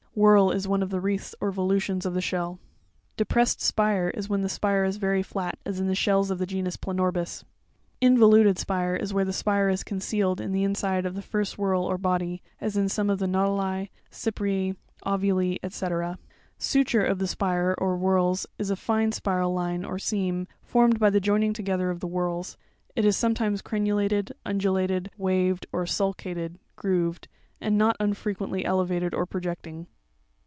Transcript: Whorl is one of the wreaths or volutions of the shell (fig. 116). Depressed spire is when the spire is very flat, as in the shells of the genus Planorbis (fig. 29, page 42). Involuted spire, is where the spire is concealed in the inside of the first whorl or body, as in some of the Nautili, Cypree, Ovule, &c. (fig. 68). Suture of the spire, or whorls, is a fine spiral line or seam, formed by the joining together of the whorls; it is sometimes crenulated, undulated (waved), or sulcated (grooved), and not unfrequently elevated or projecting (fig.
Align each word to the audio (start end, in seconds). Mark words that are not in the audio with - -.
Whorl 0.13 0.51
is 0.51 0.67
one 0.67 0.83
of 0.83 0.89
the 0.89 0.99
wreaths 0.99 1.33
or 1.39 1.51
volutions 1.53 2.05
of 2.05 2.13
the 2.13 2.19
shell 2.19 2.59
(fig. 3.17 3.27
116). 3.29 3.53
Depressed 3.55 3.61
spire 3.61 4.09
is 4.09 4.27
when 4.27 4.41
the 4.41 4.49
spire 4.49 4.83
is 4.83 4.97
very 4.97 5.23
flat, 5.23 5.57
as 5.65 5.79
in 5.79 5.87
the 5.87 5.95
shells 5.95 6.29
of 6.29 6.37
the 6.37 6.45
genus 6.45 6.75
Planorbis 6.75 7.39
(fig. 7.39 7.47
29, 8.01 8.11
page 8.11 8.11
42). 8.19 8.35
Involuted 8.41 8.59
spire, 8.59 8.95
is 8.97 9.13
where 9.13 9.23
the 9.23 9.31
spire 9.31 9.69
is 9.69 9.85
concealed 9.85 10.41
in 10.41 10.51
the 10.51 10.65
inside 10.65 11.05
of 11.05 11.15
the 11.15 11.21
first 11.21 11.53
whorl 11.57 11.85
or 11.85 11.97
body, 11.97 12.43
as 12.59 12.75
in 12.75 12.89
some 12.89 13.09
of 13.09 13.19
the 13.19 13.25
Nautili, 13.25 13.89
Cypree, 14.11 14.75
Ovule, 15.05 15.53
&c. 15.53 15.59
(fig. 15.61 15.71
68). 15.85 16.15
Suture 16.57 17.05
of 17.05 17.17
the 17.19 17.27
spire, 17.27 17.73
or 17.77 17.97
whorls, 17.97 18.45
is 18.59 18.69
a 18.69 18.75
fine 18.75 19.13
spiral 19.13 19.53
line 19.53 19.85
or 19.85 19.97
seam, 19.97 20.45
formed 20.61 20.99
by 20.99 21.09
the 21.09 21.21
joining 21.21 21.53
together 21.53 21.89
of 21.89 22.01
the 22.01 22.07
whorls; 22.09 22.57
it 22.97 23.05
is 23.05 23.15
sometimes 23.15 23.61
crenulated, 23.61 24.33
undulated 24.45 25.09
(waved), 25.17 25.67
or 25.71 25.85
sulcated 25.85 26.57
(grooved), 26.75 27.29
and 27.61 27.77
not 27.77 27.95
unfrequently 28.01 28.65
elevated 28.65 29.13
or 29.13 29.25
projecting 29.25 29.85
(fig. 29.85 29.89